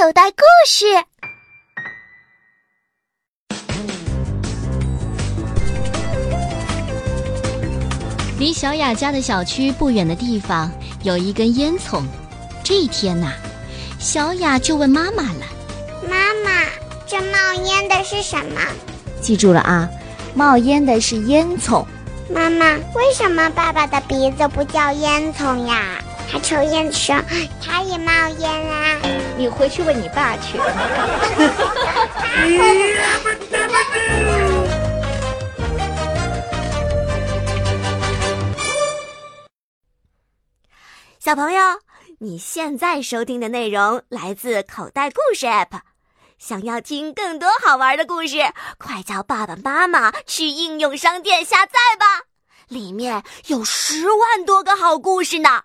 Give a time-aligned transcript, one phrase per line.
[0.00, 0.86] 口袋故事。
[8.38, 10.70] 离小雅家的小区不远的地方
[11.02, 12.04] 有一根烟囱。
[12.62, 13.32] 这一天呐，
[13.98, 15.44] 小雅就问妈妈了
[16.08, 16.64] ：“妈妈，
[17.04, 18.60] 这冒烟的是什么？”
[19.20, 19.90] 记住了啊，
[20.32, 21.84] 冒烟的是烟囱。
[22.32, 25.98] 妈妈，为什么爸爸的鼻子不叫烟囱呀？
[26.30, 27.22] 他抽烟的时候，
[27.60, 28.87] 他也冒烟啊！
[29.36, 30.58] 你回去问你爸去。
[41.20, 41.60] 小朋友，
[42.20, 45.80] 你现在收听的内容来自口袋故事 App。
[46.38, 48.38] 想要听更多好玩的故事，
[48.78, 52.22] 快叫爸爸妈妈去应用商店下载吧，
[52.68, 55.64] 里面有十万多个好故事呢。